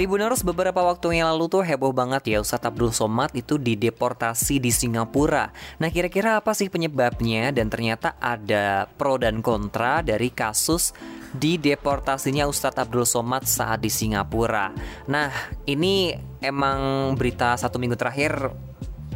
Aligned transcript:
Tribuners 0.00 0.40
beberapa 0.40 0.80
waktu 0.80 1.20
yang 1.20 1.28
lalu 1.28 1.52
tuh 1.52 1.60
heboh 1.60 1.92
banget 1.92 2.32
ya 2.32 2.40
Ustadz 2.40 2.72
Abdul 2.72 2.88
Somad 2.88 3.36
itu 3.36 3.60
dideportasi 3.60 4.56
di 4.56 4.72
Singapura. 4.72 5.52
Nah 5.76 5.92
kira-kira 5.92 6.40
apa 6.40 6.56
sih 6.56 6.72
penyebabnya 6.72 7.52
dan 7.52 7.68
ternyata 7.68 8.16
ada 8.16 8.88
pro 8.88 9.20
dan 9.20 9.44
kontra 9.44 10.00
dari 10.00 10.32
kasus 10.32 10.96
dideportasinya 11.36 12.48
Ustadz 12.48 12.80
Abdul 12.80 13.04
Somad 13.04 13.44
saat 13.44 13.84
di 13.84 13.92
Singapura. 13.92 14.72
Nah 15.04 15.28
ini 15.68 16.16
emang 16.40 17.12
berita 17.12 17.60
satu 17.60 17.76
minggu 17.76 18.00
terakhir 18.00 18.56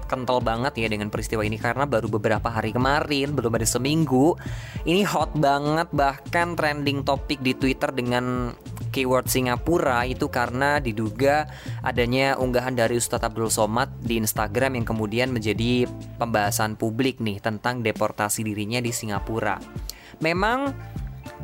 kental 0.04 0.44
banget 0.44 0.76
ya 0.76 0.92
dengan 0.92 1.08
peristiwa 1.08 1.40
ini 1.48 1.56
karena 1.56 1.88
baru 1.88 2.12
beberapa 2.12 2.52
hari 2.52 2.76
kemarin, 2.76 3.32
belum 3.32 3.56
ada 3.56 3.64
seminggu. 3.64 4.36
Ini 4.84 5.00
hot 5.08 5.32
banget 5.32 5.88
bahkan 5.96 6.52
trending 6.52 7.08
topik 7.08 7.40
di 7.40 7.56
Twitter 7.56 7.88
dengan 7.88 8.52
keyword 8.94 9.26
Singapura 9.26 10.06
itu 10.06 10.30
karena 10.30 10.78
diduga 10.78 11.50
adanya 11.82 12.38
unggahan 12.38 12.78
dari 12.78 12.94
Ustadz 12.94 13.26
Abdul 13.26 13.50
Somad 13.50 13.90
di 13.98 14.22
Instagram 14.22 14.78
yang 14.78 14.86
kemudian 14.86 15.34
menjadi 15.34 15.90
pembahasan 16.22 16.78
publik 16.78 17.18
nih 17.18 17.42
tentang 17.42 17.82
deportasi 17.82 18.46
dirinya 18.46 18.78
di 18.78 18.94
Singapura. 18.94 19.58
Memang 20.22 20.70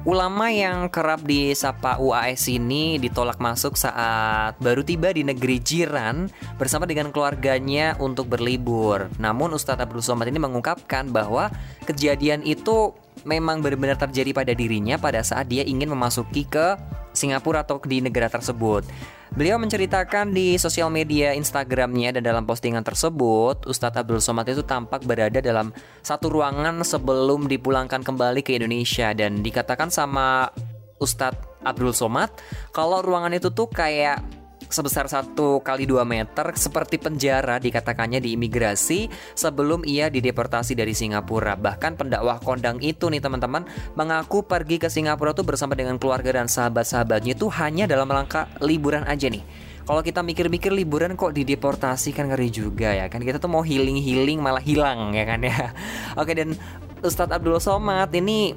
Ulama 0.00 0.48
yang 0.48 0.88
kerap 0.88 1.28
disapa 1.28 2.00
UAS 2.00 2.48
ini 2.48 2.96
ditolak 2.96 3.36
masuk 3.36 3.76
saat 3.76 4.56
baru 4.56 4.80
tiba 4.80 5.12
di 5.12 5.28
negeri 5.28 5.60
jiran 5.60 6.24
bersama 6.56 6.88
dengan 6.88 7.12
keluarganya 7.12 8.00
untuk 8.00 8.32
berlibur. 8.32 9.12
Namun 9.20 9.52
Ustadz 9.52 9.84
Abdul 9.84 10.00
Somad 10.00 10.32
ini 10.32 10.40
mengungkapkan 10.40 11.12
bahwa 11.12 11.52
kejadian 11.84 12.40
itu 12.48 12.96
memang 13.28 13.60
benar-benar 13.60 14.00
terjadi 14.00 14.32
pada 14.32 14.56
dirinya 14.56 14.96
pada 14.96 15.20
saat 15.20 15.52
dia 15.52 15.68
ingin 15.68 15.92
memasuki 15.92 16.48
ke 16.48 16.80
Singapura 17.12 17.62
atau 17.66 17.82
di 17.82 18.02
negara 18.02 18.30
tersebut. 18.30 18.86
Beliau 19.30 19.62
menceritakan 19.62 20.34
di 20.34 20.58
sosial 20.58 20.90
media 20.90 21.30
Instagramnya 21.38 22.18
dan 22.18 22.26
dalam 22.26 22.42
postingan 22.42 22.82
tersebut, 22.82 23.62
Ustadz 23.62 24.02
Abdul 24.02 24.18
Somad 24.18 24.50
itu 24.50 24.66
tampak 24.66 25.06
berada 25.06 25.38
dalam 25.38 25.70
satu 26.02 26.34
ruangan 26.34 26.82
sebelum 26.82 27.46
dipulangkan 27.46 28.02
kembali 28.02 28.42
ke 28.42 28.58
Indonesia 28.58 29.14
dan 29.14 29.38
dikatakan 29.38 29.86
sama 29.94 30.50
Ustadz 30.98 31.62
Abdul 31.62 31.94
Somad 31.94 32.34
kalau 32.74 33.00
ruangan 33.06 33.30
itu 33.30 33.54
tuh 33.54 33.70
kayak 33.70 34.39
sebesar 34.70 35.10
1 35.10 35.34
kali 35.60 35.84
2 35.84 36.00
meter 36.06 36.46
seperti 36.54 36.96
penjara 37.02 37.58
dikatakannya 37.58 38.22
di 38.22 38.38
imigrasi 38.38 39.10
sebelum 39.34 39.82
ia 39.82 40.06
dideportasi 40.08 40.78
dari 40.78 40.94
Singapura. 40.94 41.58
Bahkan 41.58 41.98
pendakwah 41.98 42.38
kondang 42.38 42.78
itu 42.80 43.10
nih 43.10 43.20
teman-teman 43.20 43.66
mengaku 43.98 44.46
pergi 44.46 44.78
ke 44.78 44.86
Singapura 44.86 45.34
tuh 45.34 45.44
bersama 45.44 45.74
dengan 45.74 45.98
keluarga 45.98 46.40
dan 46.40 46.46
sahabat-sahabatnya 46.46 47.34
itu 47.34 47.50
hanya 47.58 47.90
dalam 47.90 48.06
rangka 48.06 48.46
liburan 48.62 49.02
aja 49.04 49.26
nih. 49.26 49.42
Kalau 49.84 50.06
kita 50.06 50.22
mikir-mikir 50.22 50.70
liburan 50.70 51.18
kok 51.18 51.34
dideportasi 51.34 52.14
kan 52.14 52.30
ngeri 52.30 52.48
juga 52.54 52.94
ya 52.94 53.10
kan 53.10 53.26
kita 53.26 53.42
tuh 53.42 53.50
mau 53.50 53.66
healing-healing 53.66 54.38
malah 54.38 54.62
hilang 54.62 55.10
ya 55.10 55.24
kan 55.26 55.42
ya. 55.42 55.74
Oke 56.20 56.32
dan 56.38 56.54
Ustadz 57.02 57.34
Abdul 57.34 57.58
Somad 57.58 58.14
ini 58.14 58.54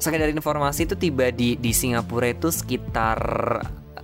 sekedar 0.00 0.32
informasi 0.32 0.88
itu 0.88 0.96
tiba 0.96 1.28
di 1.28 1.60
di 1.60 1.76
Singapura 1.76 2.32
itu 2.32 2.48
sekitar 2.48 3.20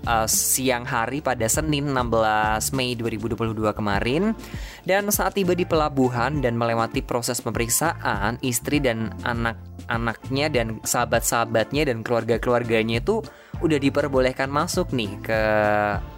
uh, 0.06 0.28
siang 0.28 0.86
hari 0.86 1.22
pada 1.22 1.46
Senin 1.46 1.90
16 1.90 2.76
Mei 2.76 2.94
2022 2.94 3.54
kemarin. 3.74 4.34
Dan 4.82 5.10
saat 5.14 5.38
tiba 5.38 5.54
di 5.54 5.62
pelabuhan 5.62 6.42
dan 6.42 6.58
melewati 6.58 7.02
proses 7.02 7.38
pemeriksaan 7.38 8.38
istri 8.42 8.82
dan 8.82 9.14
anak-anaknya 9.22 10.46
dan 10.50 10.66
sahabat-sahabatnya 10.82 11.90
dan 11.90 12.02
keluarga-keluarganya 12.02 13.02
itu 13.02 13.22
udah 13.62 13.78
diperbolehkan 13.78 14.50
masuk 14.50 14.90
nih 14.90 15.12
ke 15.22 15.40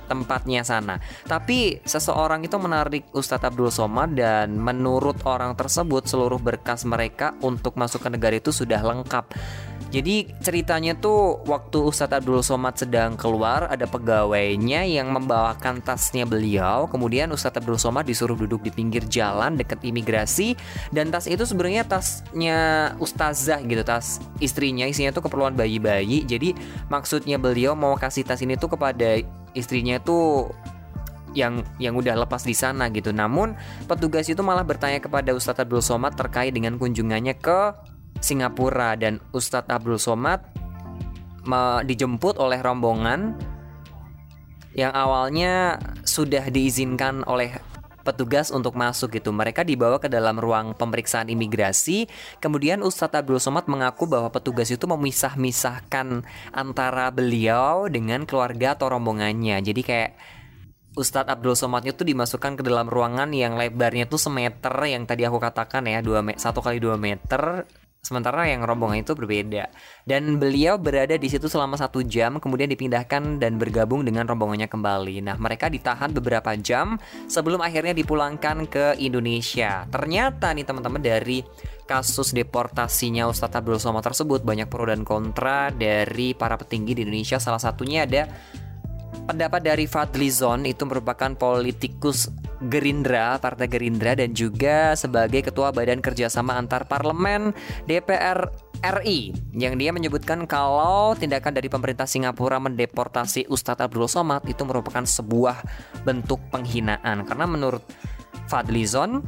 tempatnya 0.06 0.62
sana. 0.62 1.00
Tapi 1.24 1.82
seseorang 1.84 2.44
itu 2.44 2.56
menarik 2.60 3.08
Ustadz 3.12 3.48
Abdul 3.48 3.72
Somad 3.72 4.16
dan 4.16 4.56
menurut 4.56 5.20
orang 5.26 5.56
tersebut 5.56 6.06
seluruh 6.06 6.38
berkas 6.38 6.86
mereka 6.86 7.34
untuk 7.42 7.74
masuk 7.74 8.04
ke 8.04 8.08
negara 8.12 8.36
itu 8.36 8.52
sudah 8.52 8.80
lengkap. 8.80 9.24
Jadi 9.94 10.26
ceritanya 10.42 10.98
tuh 10.98 11.38
waktu 11.46 11.78
Ustadz 11.86 12.18
Abdul 12.18 12.42
Somad 12.42 12.74
sedang 12.74 13.14
keluar 13.14 13.70
ada 13.70 13.86
pegawainya 13.86 14.82
yang 14.90 15.14
membawakan 15.14 15.86
tasnya 15.86 16.26
beliau 16.26 16.90
Kemudian 16.90 17.30
Ustadz 17.30 17.62
Abdul 17.62 17.78
Somad 17.78 18.02
disuruh 18.02 18.34
duduk 18.34 18.66
di 18.66 18.74
pinggir 18.74 19.06
jalan 19.06 19.54
deket 19.54 19.78
imigrasi 19.86 20.58
Dan 20.90 21.14
tas 21.14 21.30
itu 21.30 21.46
sebenarnya 21.46 21.86
tasnya 21.86 22.90
Ustazah 22.98 23.62
gitu 23.62 23.86
Tas 23.86 24.18
istrinya 24.42 24.82
isinya 24.82 25.14
tuh 25.14 25.30
keperluan 25.30 25.54
bayi-bayi 25.54 26.26
Jadi 26.26 26.58
maksudnya 26.90 27.38
beliau 27.38 27.78
mau 27.78 27.94
kasih 27.94 28.26
tas 28.26 28.42
ini 28.42 28.58
tuh 28.58 28.74
kepada 28.74 29.22
istrinya 29.54 30.02
tuh 30.02 30.50
yang 31.34 31.66
yang 31.82 31.98
udah 31.98 32.14
lepas 32.14 32.46
di 32.46 32.54
sana 32.54 32.88
gitu. 32.94 33.10
Namun 33.10 33.58
petugas 33.90 34.30
itu 34.30 34.40
malah 34.40 34.62
bertanya 34.62 35.02
kepada 35.02 35.34
Ustadz 35.34 35.66
Abdul 35.66 35.82
Somad 35.82 36.14
terkait 36.14 36.54
dengan 36.54 36.78
kunjungannya 36.78 37.34
ke 37.38 37.74
Singapura 38.22 38.94
dan 38.94 39.18
Ustadz 39.34 39.70
Abdul 39.70 39.98
Somad 39.98 40.40
dijemput 41.84 42.40
oleh 42.40 42.56
rombongan 42.64 43.36
yang 44.72 44.90
awalnya 44.96 45.76
sudah 46.02 46.48
diizinkan 46.48 47.22
oleh 47.28 47.52
petugas 48.04 48.52
untuk 48.52 48.76
masuk 48.76 49.16
gitu. 49.16 49.32
Mereka 49.32 49.64
dibawa 49.64 49.96
ke 49.96 50.12
dalam 50.12 50.36
ruang 50.36 50.76
pemeriksaan 50.76 51.32
imigrasi. 51.32 52.06
Kemudian 52.38 52.84
Ustadz 52.84 53.16
Abdul 53.16 53.40
Somad 53.40 53.64
mengaku 53.66 54.04
bahwa 54.04 54.28
petugas 54.28 54.68
itu 54.68 54.84
memisah-misahkan 54.84 56.22
antara 56.52 57.08
beliau 57.08 57.88
dengan 57.88 58.28
keluarga 58.28 58.76
atau 58.76 58.92
rombongannya. 58.92 59.64
Jadi 59.64 59.80
kayak 59.80 60.12
Ustadz 60.94 61.26
Abdul 61.26 61.58
Somad 61.58 61.82
itu 61.82 62.06
dimasukkan 62.06 62.54
ke 62.54 62.62
dalam 62.62 62.86
ruangan 62.86 63.34
yang 63.34 63.58
lebarnya 63.58 64.06
tuh 64.06 64.20
semeter 64.22 64.70
yang 64.86 65.10
tadi 65.10 65.26
aku 65.26 65.42
katakan 65.42 65.90
ya 65.90 65.98
dua 65.98 66.22
satu 66.38 66.62
kali 66.62 66.78
dua 66.78 66.94
meter 66.94 67.66
Sementara 68.04 68.44
yang 68.44 68.60
rombongan 68.68 69.00
itu 69.00 69.16
berbeda. 69.16 69.72
Dan 70.04 70.36
beliau 70.36 70.76
berada 70.76 71.16
di 71.16 71.24
situ 71.32 71.48
selama 71.48 71.80
satu 71.80 72.04
jam, 72.04 72.36
kemudian 72.36 72.68
dipindahkan 72.68 73.40
dan 73.40 73.56
bergabung 73.56 74.04
dengan 74.04 74.28
rombongannya 74.28 74.68
kembali. 74.68 75.24
Nah, 75.24 75.40
mereka 75.40 75.72
ditahan 75.72 76.12
beberapa 76.12 76.52
jam 76.60 77.00
sebelum 77.32 77.64
akhirnya 77.64 77.96
dipulangkan 77.96 78.68
ke 78.68 79.00
Indonesia. 79.00 79.88
Ternyata 79.88 80.52
nih 80.52 80.68
teman-teman 80.68 81.00
dari 81.00 81.40
kasus 81.88 82.36
deportasinya 82.36 83.24
Ustadz 83.24 83.56
Abdul 83.56 83.80
Somad 83.80 84.04
tersebut 84.04 84.44
banyak 84.44 84.68
pro 84.68 84.84
dan 84.84 85.00
kontra 85.00 85.72
dari 85.72 86.36
para 86.36 86.60
petinggi 86.60 86.92
di 86.92 87.08
Indonesia. 87.08 87.40
Salah 87.40 87.60
satunya 87.60 88.04
ada 88.04 88.28
pendapat 89.24 89.64
dari 89.64 89.88
Fadlizon 89.88 90.68
itu 90.68 90.84
merupakan 90.84 91.32
politikus 91.32 92.28
Gerindra, 92.62 93.38
Partai 93.42 93.66
Gerindra 93.66 94.14
dan 94.14 94.30
juga 94.34 94.94
sebagai 94.94 95.42
Ketua 95.42 95.74
Badan 95.74 95.98
Kerjasama 95.98 96.54
Antar 96.54 96.86
Parlemen 96.86 97.50
DPR 97.88 98.50
RI 98.84 99.32
yang 99.56 99.80
dia 99.80 99.90
menyebutkan 99.90 100.44
kalau 100.44 101.16
tindakan 101.16 101.56
dari 101.56 101.72
pemerintah 101.72 102.04
Singapura 102.04 102.60
mendeportasi 102.60 103.48
Ustadz 103.48 103.80
Abdul 103.80 104.06
Somad 104.06 104.44
itu 104.44 104.62
merupakan 104.62 105.02
sebuah 105.02 105.64
bentuk 106.04 106.38
penghinaan 106.52 107.24
karena 107.24 107.46
menurut 107.48 107.82
Fadlizon 108.46 109.24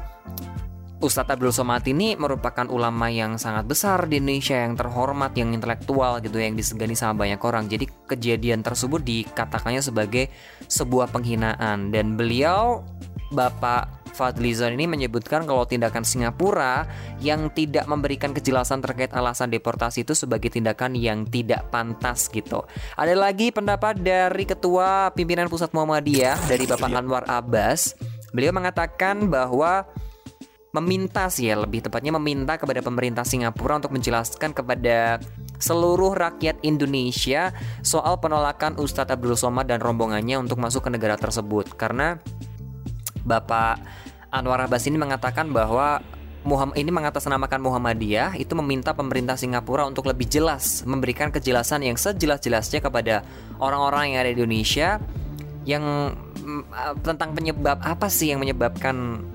Ustadz 0.96 1.28
Abdul 1.28 1.52
Somad 1.52 1.84
ini 1.84 2.16
merupakan 2.16 2.64
ulama 2.72 3.12
yang 3.12 3.36
sangat 3.36 3.68
besar 3.68 4.08
di 4.08 4.16
Indonesia 4.16 4.56
yang 4.56 4.80
terhormat, 4.80 5.36
yang 5.36 5.52
intelektual 5.52 6.24
gitu, 6.24 6.40
yang 6.40 6.56
disegani 6.56 6.96
sama 6.96 7.20
banyak 7.20 7.36
orang. 7.44 7.68
Jadi 7.68 7.84
kejadian 8.08 8.64
tersebut 8.64 9.04
dikatakannya 9.04 9.84
sebagai 9.84 10.32
sebuah 10.72 11.12
penghinaan 11.12 11.92
dan 11.92 12.16
beliau 12.16 12.80
Bapak 13.32 14.06
Fadlizon 14.16 14.72
ini 14.72 14.88
menyebutkan 14.88 15.44
kalau 15.44 15.68
tindakan 15.68 16.00
Singapura 16.00 16.88
yang 17.20 17.52
tidak 17.52 17.84
memberikan 17.84 18.32
kejelasan 18.32 18.80
terkait 18.80 19.12
alasan 19.12 19.52
deportasi 19.52 20.08
itu 20.08 20.16
sebagai 20.16 20.48
tindakan 20.48 20.96
yang 20.96 21.28
tidak 21.28 21.68
pantas 21.68 22.32
gitu. 22.32 22.64
Ada 22.96 23.12
lagi 23.12 23.52
pendapat 23.52 24.00
dari 24.00 24.48
Ketua 24.48 25.12
Pimpinan 25.12 25.52
Pusat 25.52 25.76
Muhammadiyah 25.76 26.48
dari 26.48 26.64
Bapak 26.64 26.90
Anwar 26.96 27.28
Abbas. 27.28 27.92
Beliau 28.32 28.56
mengatakan 28.56 29.28
bahwa 29.28 29.84
meminta 30.76 31.28
sih 31.32 31.48
ya 31.48 31.56
lebih 31.56 31.84
tepatnya 31.84 32.12
meminta 32.16 32.60
kepada 32.60 32.84
pemerintah 32.84 33.24
Singapura 33.24 33.80
untuk 33.80 33.96
menjelaskan 33.96 34.52
kepada 34.52 35.16
seluruh 35.56 36.12
rakyat 36.12 36.60
Indonesia 36.60 37.52
soal 37.80 38.20
penolakan 38.20 38.76
Ustadz 38.76 39.16
Abdul 39.16 39.40
Somad 39.40 39.72
dan 39.72 39.80
rombongannya 39.80 40.36
untuk 40.36 40.60
masuk 40.60 40.84
ke 40.84 40.90
negara 40.92 41.16
tersebut 41.16 41.72
karena 41.80 42.20
Bapak 43.26 43.82
Anwar 44.30 44.62
Abbas 44.62 44.86
ini 44.86 44.96
mengatakan 44.96 45.50
bahwa 45.50 45.98
Muhammad 46.46 46.78
ini 46.78 46.94
mengatasnamakan 46.94 47.58
Muhammadiyah 47.58 48.38
itu 48.38 48.54
meminta 48.54 48.94
pemerintah 48.94 49.34
Singapura 49.34 49.82
untuk 49.82 50.06
lebih 50.06 50.30
jelas 50.30 50.86
memberikan 50.86 51.34
kejelasan 51.34 51.82
yang 51.82 51.98
sejelas-jelasnya 51.98 52.78
kepada 52.78 53.26
orang-orang 53.58 54.14
yang 54.14 54.18
ada 54.22 54.30
di 54.30 54.38
Indonesia 54.38 55.02
yang 55.66 55.82
mm, 56.14 57.02
tentang 57.02 57.34
penyebab 57.34 57.82
apa 57.82 58.06
sih 58.06 58.30
yang 58.30 58.38
menyebabkan 58.38 59.26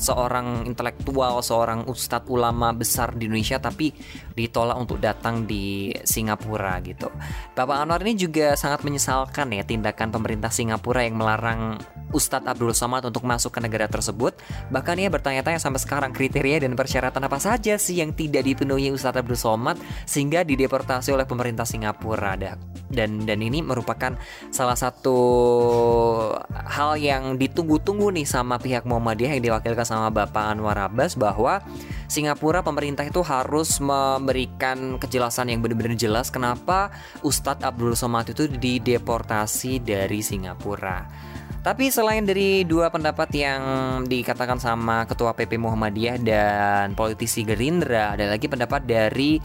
seorang 0.00 0.64
intelektual, 0.64 1.44
seorang 1.44 1.84
ustadz 1.84 2.32
ulama 2.32 2.72
besar 2.72 3.12
di 3.12 3.28
Indonesia 3.28 3.60
tapi 3.60 3.92
ditolak 4.32 4.80
untuk 4.80 4.96
datang 4.96 5.44
di 5.44 5.92
Singapura 6.00 6.80
gitu. 6.80 7.12
Bapak 7.52 7.84
Anwar 7.84 8.00
ini 8.00 8.16
juga 8.16 8.56
sangat 8.56 8.80
menyesalkan 8.80 9.52
ya 9.52 9.60
tindakan 9.60 10.08
pemerintah 10.08 10.48
Singapura 10.48 11.04
yang 11.04 11.20
melarang 11.20 11.76
Ustadz 12.10 12.48
Abdul 12.48 12.74
Somad 12.74 13.06
untuk 13.06 13.22
masuk 13.22 13.54
ke 13.54 13.60
negara 13.62 13.86
tersebut. 13.86 14.34
Bahkan 14.72 14.96
ia 14.98 15.12
bertanya-tanya 15.12 15.62
sampai 15.62 15.78
sekarang 15.78 16.10
kriteria 16.10 16.64
dan 16.64 16.74
persyaratan 16.74 17.22
apa 17.22 17.38
saja 17.38 17.78
sih 17.78 18.02
yang 18.02 18.16
tidak 18.16 18.42
dipenuhi 18.42 18.90
Ustadz 18.90 19.20
Abdul 19.20 19.38
Somad 19.38 19.78
sehingga 20.08 20.42
dideportasi 20.42 21.12
oleh 21.14 21.28
pemerintah 21.28 21.68
Singapura. 21.68 22.34
Dan 22.90 23.22
dan 23.28 23.38
ini 23.38 23.62
merupakan 23.62 24.18
salah 24.50 24.74
satu 24.74 25.18
hal 26.50 26.98
yang 26.98 27.38
ditunggu-tunggu 27.38 28.10
nih 28.10 28.26
sama 28.26 28.58
pihak 28.58 28.82
Muhammadiyah 28.82 29.38
yang 29.38 29.44
diwakilkan 29.52 29.86
sama 29.90 30.14
Bapak 30.14 30.54
Anwar 30.54 30.78
Abbas 30.78 31.18
bahwa 31.18 31.58
Singapura 32.06 32.62
pemerintah 32.62 33.02
itu 33.02 33.26
harus 33.26 33.82
memberikan 33.82 35.02
kejelasan 35.02 35.50
yang 35.50 35.58
benar-benar 35.58 35.98
jelas 35.98 36.30
kenapa 36.30 36.94
Ustadz 37.26 37.66
Abdul 37.66 37.98
Somad 37.98 38.30
itu 38.30 38.46
dideportasi 38.46 39.82
dari 39.82 40.22
Singapura. 40.22 41.06
Tapi 41.60 41.92
selain 41.92 42.24
dari 42.24 42.64
dua 42.64 42.88
pendapat 42.88 43.28
yang 43.36 43.62
dikatakan 44.08 44.56
sama 44.56 45.04
Ketua 45.04 45.36
PP 45.36 45.60
Muhammadiyah 45.60 46.16
dan 46.24 46.96
politisi 46.96 47.44
Gerindra, 47.44 48.16
ada 48.16 48.32
lagi 48.32 48.48
pendapat 48.48 48.88
dari 48.88 49.36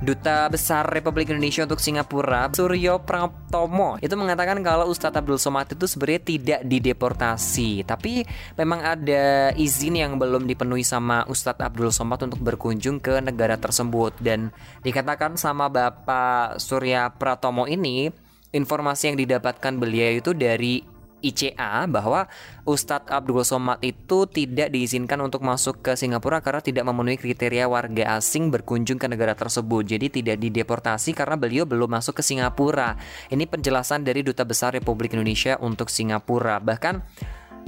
Duta 0.00 0.48
Besar 0.48 0.88
Republik 0.88 1.28
Indonesia 1.28 1.68
untuk 1.68 1.76
Singapura, 1.76 2.48
Suryo 2.48 3.04
Pratomo, 3.04 4.00
itu 4.00 4.16
mengatakan 4.16 4.56
kalau 4.64 4.88
Ustadz 4.88 5.20
Abdul 5.20 5.36
Somad 5.36 5.68
itu 5.68 5.84
sebenarnya 5.84 6.22
tidak 6.24 6.60
dideportasi, 6.64 7.84
tapi 7.84 8.24
memang 8.56 8.80
ada 8.80 9.52
izin 9.52 10.00
yang 10.00 10.16
belum 10.16 10.48
dipenuhi 10.48 10.88
sama 10.88 11.28
Ustadz 11.28 11.60
Abdul 11.60 11.92
Somad 11.92 12.24
untuk 12.24 12.40
berkunjung 12.40 12.96
ke 12.96 13.20
negara 13.20 13.60
tersebut. 13.60 14.16
Dan 14.24 14.48
dikatakan 14.80 15.36
sama 15.36 15.68
Bapak 15.68 16.56
Surya 16.56 17.12
Pratomo 17.12 17.68
ini 17.68 18.08
informasi 18.56 19.12
yang 19.12 19.16
didapatkan 19.20 19.76
beliau 19.76 20.16
itu 20.16 20.32
dari 20.32 20.80
ICA 21.20 21.86
bahwa 21.86 22.26
Ustadz 22.64 23.12
Abdul 23.12 23.44
Somad 23.44 23.80
itu 23.80 24.28
tidak 24.28 24.72
diizinkan 24.72 25.20
untuk 25.20 25.44
masuk 25.44 25.84
ke 25.84 25.96
Singapura 25.96 26.40
karena 26.40 26.60
tidak 26.64 26.84
memenuhi 26.88 27.20
kriteria 27.20 27.68
warga 27.68 28.16
asing 28.18 28.48
berkunjung 28.48 28.96
ke 28.96 29.06
negara 29.08 29.36
tersebut. 29.36 29.84
Jadi 29.84 30.20
tidak 30.20 30.36
dideportasi 30.40 31.12
karena 31.12 31.36
beliau 31.36 31.64
belum 31.68 31.88
masuk 31.88 32.18
ke 32.18 32.22
Singapura. 32.24 32.96
Ini 33.28 33.44
penjelasan 33.46 34.02
dari 34.02 34.24
Duta 34.24 34.42
Besar 34.44 34.72
Republik 34.76 35.12
Indonesia 35.12 35.60
untuk 35.60 35.92
Singapura. 35.92 36.58
Bahkan 36.58 36.94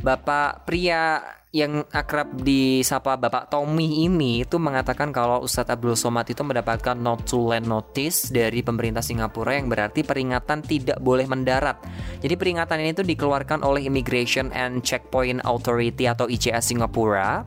Bapak 0.00 0.64
pria 0.64 1.20
yang 1.52 1.84
akrab 1.93 2.32
disapa 2.40 3.20
Bapak 3.20 3.52
Tommy 3.52 4.08
ini 4.08 4.40
itu 4.40 4.56
mengatakan 4.56 5.12
kalau 5.12 5.44
Ustadz 5.44 5.76
Abdul 5.76 5.93
Somad 6.00 6.25
itu 6.32 6.40
mendapatkan 6.40 6.96
not 6.96 7.28
to 7.28 7.44
land 7.44 7.69
notice 7.69 8.32
dari 8.32 8.64
pemerintah 8.64 9.04
Singapura 9.04 9.60
yang 9.60 9.69
berarti 9.69 10.00
peringatan 10.00 10.64
tidak 10.64 10.96
boleh 11.04 11.28
mendarat. 11.28 11.76
Jadi 12.25 12.40
peringatan 12.40 12.81
ini 12.81 12.96
itu 12.96 13.04
dikeluarkan 13.04 13.60
oleh 13.69 13.84
Immigration 13.84 14.49
and 14.56 14.81
Checkpoint 14.81 15.44
Authority 15.44 16.08
atau 16.08 16.25
ICA 16.25 16.64
Singapura. 16.64 17.44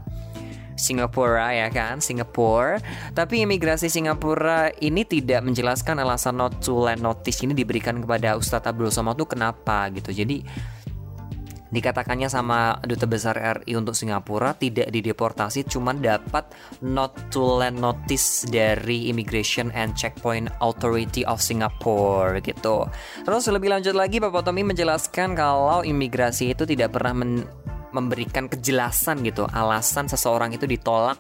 Singapura 0.78 1.58
ya 1.58 1.74
kan, 1.74 1.98
Singapura. 1.98 2.78
Tapi 3.10 3.42
imigrasi 3.42 3.90
Singapura 3.90 4.70
ini 4.86 5.02
tidak 5.02 5.42
menjelaskan 5.42 5.98
alasan 5.98 6.38
not 6.38 6.62
to 6.62 6.78
land 6.78 7.02
notice 7.02 7.42
ini 7.42 7.58
diberikan 7.58 7.98
kepada 8.06 8.38
Ustadz 8.38 8.70
Abdul 8.70 8.94
Somad 8.94 9.18
itu 9.18 9.26
kenapa 9.26 9.90
gitu. 9.90 10.14
Jadi 10.14 10.46
Dikatakannya 11.76 12.32
sama 12.32 12.80
duta 12.88 13.04
besar 13.04 13.36
RI 13.36 13.76
untuk 13.76 14.00
Singapura 14.00 14.56
tidak 14.56 14.88
dideportasi 14.96 15.68
cuma 15.68 15.92
dapat 15.92 16.48
not 16.80 17.12
to 17.28 17.44
land 17.44 17.84
notice 17.84 18.48
dari 18.48 19.12
Immigration 19.12 19.76
and 19.76 19.92
Checkpoint 19.92 20.48
Authority 20.64 21.28
of 21.28 21.44
Singapore 21.44 22.40
gitu. 22.40 22.88
Terus 23.28 23.52
lebih 23.52 23.76
lanjut 23.76 23.92
lagi 23.92 24.24
Bapak 24.24 24.48
Tommy 24.48 24.64
menjelaskan 24.64 25.36
kalau 25.36 25.84
imigrasi 25.84 26.56
itu 26.56 26.64
tidak 26.64 26.96
pernah 26.96 27.12
men 27.12 27.44
memberikan 27.96 28.52
kejelasan 28.52 29.24
gitu 29.24 29.48
alasan 29.56 30.12
seseorang 30.12 30.52
itu 30.52 30.68
ditolak 30.68 31.16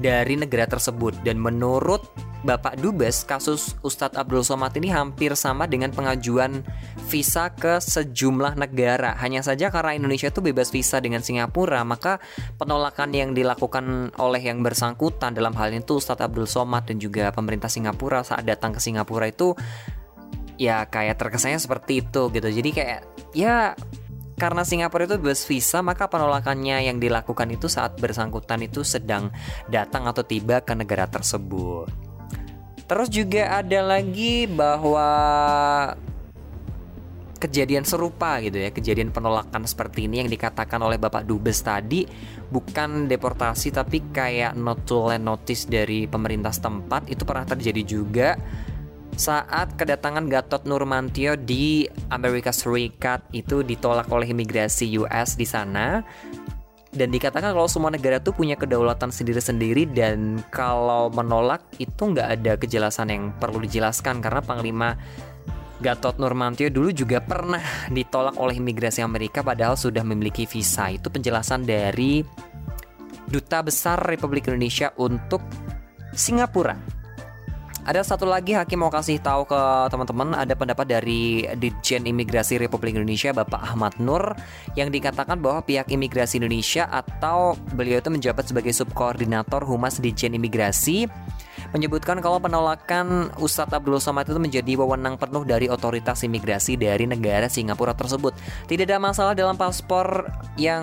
dari 0.00 0.40
negara 0.40 0.64
tersebut 0.64 1.20
dan 1.20 1.36
menurut 1.36 2.04
Bapak 2.46 2.78
Dubes, 2.78 3.26
kasus 3.26 3.74
Ustadz 3.82 4.14
Abdul 4.14 4.46
Somad 4.46 4.70
ini 4.78 4.86
hampir 4.86 5.34
sama 5.34 5.66
dengan 5.66 5.90
pengajuan 5.90 6.62
visa 7.10 7.50
ke 7.50 7.82
sejumlah 7.82 8.54
negara. 8.54 9.18
Hanya 9.18 9.42
saja 9.42 9.66
karena 9.66 9.98
Indonesia 9.98 10.30
itu 10.30 10.38
bebas 10.38 10.70
visa 10.70 11.02
dengan 11.02 11.26
Singapura, 11.26 11.82
maka 11.82 12.22
penolakan 12.54 13.10
yang 13.10 13.34
dilakukan 13.34 14.14
oleh 14.22 14.42
yang 14.46 14.62
bersangkutan 14.62 15.34
dalam 15.34 15.58
hal 15.58 15.74
itu 15.74 15.98
Ustadz 15.98 16.22
Abdul 16.22 16.46
Somad 16.46 16.86
dan 16.86 17.02
juga 17.02 17.34
pemerintah 17.34 17.66
Singapura 17.66 18.22
saat 18.22 18.46
datang 18.46 18.70
ke 18.70 18.78
Singapura 18.78 19.26
itu 19.26 19.58
ya 20.54 20.86
kayak 20.86 21.18
terkesannya 21.18 21.58
seperti 21.58 22.06
itu 22.06 22.30
gitu. 22.30 22.46
Jadi 22.46 22.70
kayak 22.70 23.00
ya 23.34 23.74
karena 24.36 24.68
Singapura 24.68 25.08
itu 25.08 25.16
bebas 25.16 25.48
visa, 25.48 25.80
maka 25.80 26.12
penolakannya 26.12 26.84
yang 26.84 27.00
dilakukan 27.00 27.48
itu 27.56 27.72
saat 27.72 27.96
bersangkutan 27.96 28.60
itu 28.68 28.84
sedang 28.84 29.32
datang 29.72 30.04
atau 30.04 30.20
tiba 30.20 30.60
ke 30.60 30.76
negara 30.76 31.08
tersebut. 31.08 31.88
Terus 32.86 33.08
juga 33.08 33.64
ada 33.64 33.80
lagi 33.82 34.44
bahwa 34.44 35.08
kejadian 37.40 37.88
serupa 37.88 38.36
gitu 38.44 38.60
ya, 38.60 38.68
kejadian 38.68 39.08
penolakan 39.08 39.64
seperti 39.64 40.04
ini 40.04 40.20
yang 40.20 40.30
dikatakan 40.30 40.84
oleh 40.84 41.00
Bapak 41.00 41.24
Dubes 41.24 41.64
tadi 41.64 42.04
bukan 42.52 43.08
deportasi 43.08 43.72
tapi 43.72 44.04
kayak 44.12 44.52
not 44.54 44.84
to 44.84 45.00
land 45.00 45.24
notice 45.24 45.64
dari 45.64 46.04
pemerintah 46.04 46.52
setempat 46.52 47.08
itu 47.08 47.24
pernah 47.24 47.48
terjadi 47.48 47.82
juga 47.82 48.28
saat 49.16 49.72
kedatangan 49.80 50.28
Gatot 50.28 50.68
Nurmantio 50.68 51.40
di 51.40 51.88
Amerika 52.12 52.52
Serikat 52.52 53.24
itu 53.32 53.64
ditolak 53.64 54.12
oleh 54.12 54.28
imigrasi 54.28 54.92
US 55.00 55.40
di 55.40 55.48
sana 55.48 56.04
dan 56.96 57.12
dikatakan 57.12 57.52
kalau 57.52 57.68
semua 57.68 57.92
negara 57.92 58.20
tuh 58.20 58.32
punya 58.32 58.56
kedaulatan 58.56 59.12
sendiri-sendiri 59.12 59.88
dan 59.92 60.40
kalau 60.48 61.12
menolak 61.12 61.64
itu 61.76 62.12
nggak 62.12 62.28
ada 62.40 62.52
kejelasan 62.56 63.12
yang 63.12 63.24
perlu 63.36 63.60
dijelaskan 63.64 64.24
karena 64.24 64.40
Panglima 64.40 64.96
Gatot 65.76 66.16
Nurmantio 66.16 66.72
dulu 66.72 66.88
juga 66.88 67.20
pernah 67.20 67.60
ditolak 67.92 68.40
oleh 68.40 68.56
imigrasi 68.56 69.04
Amerika 69.04 69.44
padahal 69.44 69.76
sudah 69.76 70.00
memiliki 70.00 70.48
visa. 70.48 70.88
Itu 70.88 71.12
penjelasan 71.12 71.68
dari 71.68 72.24
Duta 73.28 73.60
Besar 73.60 74.00
Republik 74.00 74.48
Indonesia 74.48 74.96
untuk 74.96 75.44
Singapura. 76.16 76.95
Ada 77.86 78.02
satu 78.02 78.26
lagi 78.26 78.50
hakim 78.50 78.82
mau 78.82 78.90
kasih 78.90 79.22
tahu 79.22 79.46
ke 79.46 79.60
teman-teman 79.94 80.34
ada 80.34 80.58
pendapat 80.58 80.90
dari 80.90 81.46
Ditjen 81.46 82.02
Imigrasi 82.02 82.58
Republik 82.58 82.98
Indonesia 82.98 83.30
Bapak 83.30 83.62
Ahmad 83.62 83.94
Nur 84.02 84.34
yang 84.74 84.90
dikatakan 84.90 85.38
bahwa 85.38 85.62
pihak 85.62 85.86
Imigrasi 85.94 86.42
Indonesia 86.42 86.90
atau 86.90 87.54
beliau 87.78 88.02
itu 88.02 88.10
menjabat 88.10 88.50
sebagai 88.50 88.74
subkoordinator 88.74 89.62
Humas 89.62 90.02
Ditjen 90.02 90.34
Imigrasi 90.34 91.06
menyebutkan 91.70 92.18
kalau 92.18 92.42
penolakan 92.42 93.30
Ustadz 93.38 93.78
Abdul 93.78 94.02
Somad 94.02 94.26
itu 94.26 94.42
menjadi 94.42 94.72
wewenang 94.82 95.14
penuh 95.14 95.46
dari 95.46 95.70
otoritas 95.70 96.26
imigrasi 96.26 96.74
dari 96.74 97.06
negara 97.06 97.46
Singapura 97.46 97.94
tersebut. 97.94 98.34
Tidak 98.66 98.82
ada 98.82 98.98
masalah 98.98 99.38
dalam 99.38 99.54
paspor 99.54 100.26
yang 100.58 100.82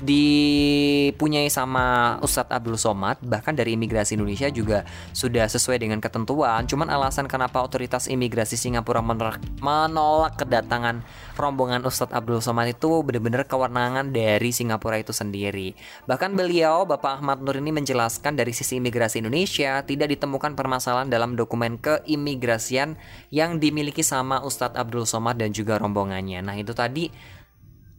dipunyai 0.00 1.48
sama 1.48 2.16
Ustadz 2.20 2.52
Abdul 2.52 2.76
Somad 2.76 3.16
bahkan 3.24 3.56
dari 3.56 3.78
imigrasi 3.78 4.16
Indonesia 4.16 4.52
juga 4.52 4.84
sudah 5.16 5.48
sesuai 5.48 5.80
dengan 5.80 6.02
ketentuan. 6.02 6.68
Cuman 6.68 6.92
alasan 6.92 7.24
kenapa 7.24 7.64
otoritas 7.64 8.10
imigrasi 8.10 8.60
Singapura 8.60 9.00
menolak, 9.00 10.36
kedatangan 10.36 11.00
rombongan 11.36 11.84
Ustadz 11.84 12.12
Abdul 12.12 12.44
Somad 12.44 12.72
itu 12.72 13.00
benar-benar 13.04 13.48
kewenangan 13.48 14.12
dari 14.12 14.52
Singapura 14.52 15.00
itu 15.00 15.16
sendiri. 15.16 15.72
Bahkan 16.04 16.36
beliau 16.36 16.84
Bapak 16.84 17.20
Ahmad 17.20 17.40
Nur 17.40 17.56
ini 17.56 17.72
menjelaskan 17.72 18.36
dari 18.36 18.52
sisi 18.52 18.80
imigrasi 18.80 19.24
Indonesia 19.24 19.80
tidak 19.84 20.12
ditemukan 20.12 20.52
permasalahan 20.56 21.08
dalam 21.08 21.36
dokumen 21.36 21.80
keimigrasian 21.80 22.96
yang 23.32 23.56
dimiliki 23.60 24.04
sama 24.04 24.44
Ustadz 24.44 24.76
Abdul 24.76 25.08
Somad 25.08 25.40
dan 25.40 25.52
juga 25.52 25.80
rombongannya. 25.80 26.44
Nah 26.44 26.56
itu 26.56 26.72
tadi 26.76 27.35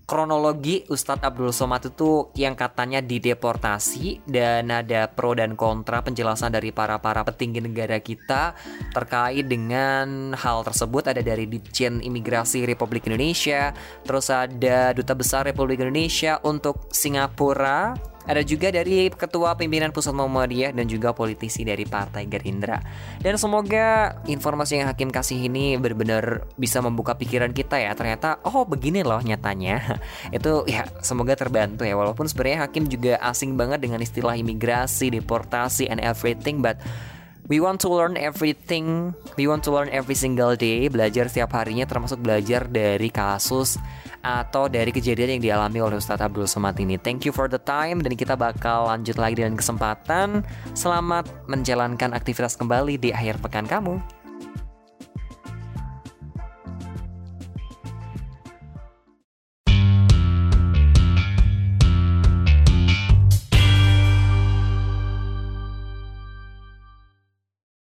kronologi 0.08 0.88
Ustadz 0.88 1.28
Abdul 1.28 1.52
Somad 1.52 1.84
itu 1.84 2.32
yang 2.40 2.56
katanya 2.56 3.04
dideportasi 3.04 4.24
dan 4.24 4.72
ada 4.72 5.12
pro 5.12 5.36
dan 5.36 5.60
kontra 5.60 6.00
penjelasan 6.00 6.56
dari 6.56 6.72
para-para 6.72 7.28
petinggi 7.28 7.60
negara 7.60 8.00
kita 8.00 8.56
terkait 8.96 9.44
dengan 9.44 10.32
hal 10.32 10.64
tersebut. 10.64 11.12
Ada 11.12 11.20
dari 11.20 11.44
Ditjen 11.44 12.00
Imigrasi 12.00 12.64
Republik 12.64 13.12
Indonesia 13.12 13.76
terus 14.08 14.32
ada 14.32 14.96
Duta 14.96 15.12
Besar 15.12 15.44
Republik 15.44 15.84
Indonesia 15.84 16.40
untuk 16.48 16.88
Singapura 16.96 17.92
Ada 18.28 18.44
juga 18.44 18.68
dari 18.70 19.08
Ketua 19.08 19.56
Pimpinan 19.56 19.96
Pusat 19.96 20.14
Muhammadiyah 20.20 20.72
dan 20.76 20.86
juga 20.86 21.16
politisi 21.16 21.64
dari 21.64 21.88
Partai 21.88 22.28
Gerindra. 22.28 22.78
Dan 23.24 23.40
semoga 23.40 24.20
informasi 24.28 24.84
yang 24.84 24.92
Hakim 24.92 25.10
kasih 25.10 25.48
ini 25.48 25.80
benar-benar 25.80 26.44
bisa 26.60 26.84
membuka 26.84 27.16
pikiran 27.16 27.56
kita 27.56 27.80
ya. 27.80 27.96
Ternyata 27.96 28.44
oh 28.44 28.68
begini 28.68 29.02
loh 29.02 29.24
nyatanya. 29.24 29.98
Itu 30.36 30.68
ya 30.68 30.84
semoga 31.00 31.40
terbantu 31.40 31.88
ya. 31.88 31.96
Walaupun 31.96 32.28
sebenarnya 32.28 32.68
Hakim 32.68 32.92
juga 32.92 33.16
asing 33.24 33.56
banget 33.56 33.80
dengan 33.80 34.04
istilah 34.04 34.36
imigrasi, 34.36 35.08
deportasi 35.08 35.88
and 35.88 36.04
everything 36.04 36.60
but 36.60 36.76
We 37.48 37.64
want 37.64 37.80
to 37.88 37.90
learn 37.90 38.20
everything. 38.20 39.16
We 39.40 39.48
want 39.48 39.64
to 39.64 39.72
learn 39.72 39.88
every 39.88 40.20
single 40.20 40.60
day. 40.60 40.92
Belajar 40.92 41.32
setiap 41.32 41.56
harinya, 41.56 41.88
termasuk 41.88 42.20
belajar 42.20 42.68
dari 42.68 43.08
kasus 43.08 43.80
atau 44.20 44.68
dari 44.68 44.92
kejadian 44.92 45.40
yang 45.40 45.44
dialami 45.56 45.80
oleh 45.80 45.96
Ustadz 45.96 46.28
Abdul 46.28 46.44
Somad 46.44 46.76
ini. 46.84 47.00
Thank 47.00 47.24
you 47.24 47.32
for 47.32 47.48
the 47.48 47.64
time 47.64 48.04
dan 48.04 48.20
kita 48.20 48.36
bakal 48.36 48.92
lanjut 48.92 49.16
lagi 49.16 49.40
dengan 49.40 49.56
kesempatan. 49.56 50.44
Selamat 50.76 51.32
menjalankan 51.48 52.12
aktivitas 52.12 52.60
kembali 52.60 53.00
di 53.00 53.16
akhir 53.16 53.40
pekan 53.40 53.64
kamu. 53.64 54.17